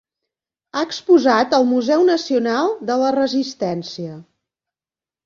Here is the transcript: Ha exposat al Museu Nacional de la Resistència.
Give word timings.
Ha 0.77 0.81
exposat 0.85 1.53
al 1.57 1.67
Museu 1.73 2.05
Nacional 2.07 2.71
de 2.91 2.97
la 3.03 3.13
Resistència. 3.17 4.17